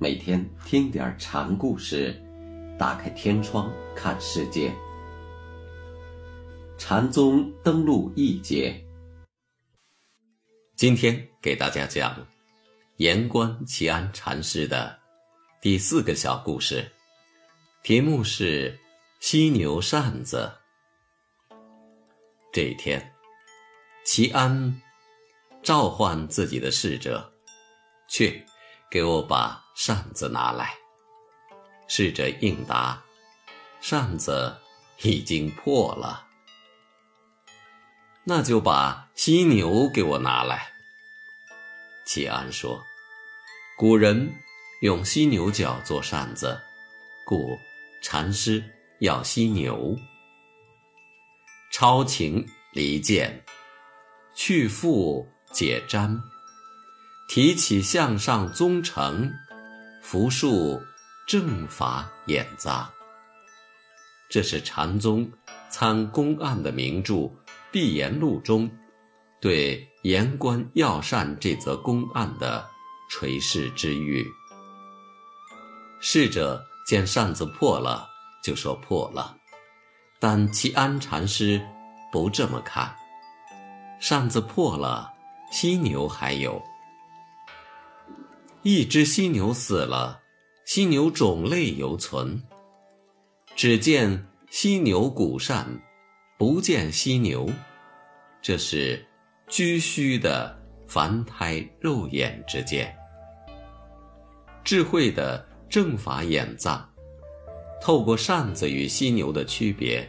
[0.00, 2.14] 每天听点禅故事，
[2.78, 4.72] 打开天窗看世界。
[6.78, 8.80] 禅宗登陆一节，
[10.76, 12.24] 今天给大家讲
[12.98, 14.96] 言观齐安禅师的
[15.60, 16.88] 第四个小故事，
[17.82, 18.70] 题目是
[19.18, 20.48] 《犀牛扇子》。
[22.52, 23.12] 这一天，
[24.04, 24.80] 齐安
[25.60, 27.32] 召唤自己的侍者，
[28.08, 28.44] 去
[28.90, 30.74] 给我把扇子拿来。
[31.86, 33.02] 侍者应答
[33.80, 34.56] ：“扇子
[35.02, 36.26] 已经破了。”
[38.24, 40.70] 那就把犀牛给我拿来。
[42.04, 42.82] 齐安说
[43.78, 44.30] ：“古人
[44.82, 46.60] 用犀牛角做扇子，
[47.24, 47.58] 故
[48.02, 48.62] 禅师
[49.00, 49.96] 要犀牛。”
[51.72, 53.44] 超情离间，
[54.34, 56.20] 去复解瞻，
[57.28, 59.30] 提起向上宗成，
[60.02, 60.82] 扶树
[61.26, 62.90] 正法演杂。
[64.30, 65.30] 这是禅宗
[65.68, 67.14] 参公案的名著
[67.70, 68.70] 《碧岩录》中
[69.42, 72.66] 对言官要善这则公案的
[73.10, 74.26] 垂示之誉。
[76.00, 78.08] 侍者见扇子破了，
[78.42, 79.36] 就说破了。
[80.18, 81.60] 但齐安禅师
[82.10, 82.96] 不这么看，
[84.00, 85.12] 扇子破了，
[85.52, 86.62] 犀牛还有。
[88.70, 90.20] 一只犀牛死了，
[90.66, 92.38] 犀牛种类犹存。
[93.56, 95.66] 只见犀牛骨扇，
[96.36, 97.50] 不见犀牛，
[98.42, 99.02] 这是
[99.48, 100.54] 居虚的
[100.86, 102.94] 凡胎肉眼之见。
[104.62, 106.86] 智慧的正法眼藏。
[107.80, 110.06] 透过扇子与犀牛的区别，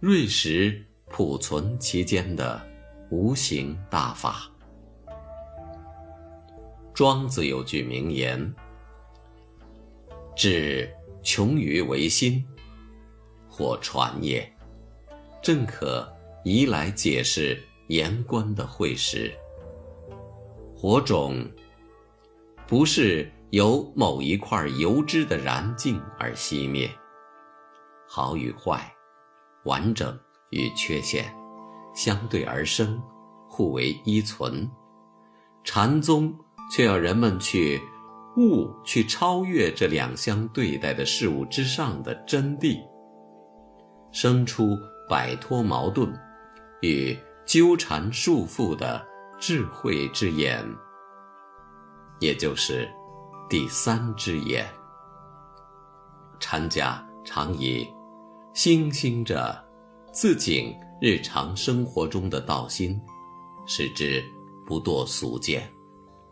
[0.00, 2.60] 锐识普存其间的
[3.08, 4.50] 无形大法。
[6.98, 8.52] 庄子有句名言
[10.34, 10.92] ：“至
[11.22, 12.44] 穷于为心，
[13.48, 14.52] 或传也。”
[15.40, 16.12] 正可
[16.44, 19.32] 移来解释言官的会识。
[20.76, 21.48] 火种
[22.66, 23.30] 不是。
[23.50, 26.90] 由某一块油脂的燃尽而熄灭，
[28.06, 28.92] 好与坏，
[29.64, 30.18] 完整
[30.50, 31.32] 与缺陷，
[31.94, 33.00] 相对而生，
[33.48, 34.70] 互为依存。
[35.64, 36.38] 禅宗
[36.70, 37.80] 却要人们去
[38.36, 42.78] 悟、去超越这两相对待的事物之上的真谛，
[44.12, 44.76] 生出
[45.08, 46.12] 摆脱矛盾
[46.82, 49.04] 与纠缠束缚的
[49.38, 50.64] 智慧之眼，
[52.20, 52.88] 也就是。
[53.50, 54.66] 第三只眼，
[56.38, 57.88] 禅家常以
[58.52, 59.58] 星星着
[60.12, 63.00] 自警日常生活中的道心，
[63.66, 64.22] 使之
[64.66, 65.66] 不堕俗见，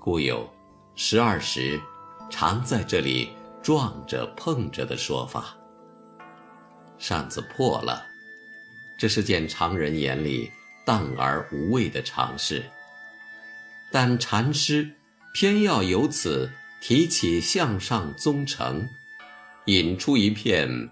[0.00, 0.52] 故有
[0.96, 1.80] 十二时
[2.28, 3.30] 常在这里
[3.62, 5.56] 撞着碰着的说法。
[6.98, 8.04] 扇子破了，
[8.98, 10.50] 这是件常人眼里
[10.84, 12.64] 淡而无味的常事，
[13.92, 14.90] 但禅师
[15.32, 16.50] 偏要由此。
[16.82, 18.88] 提起向上宗成，
[19.66, 20.90] 引出一片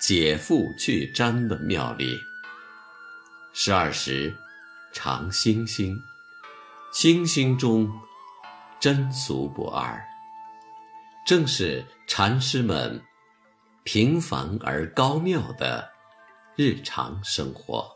[0.00, 2.18] 解缚去粘的妙理。
[3.52, 4.34] 十二时
[4.94, 5.94] 常星星，
[6.90, 7.92] 星星中
[8.84, 10.06] 真俗不二，
[11.24, 13.02] 正是禅师们
[13.82, 15.90] 平凡而高妙的
[16.54, 17.90] 日常生活。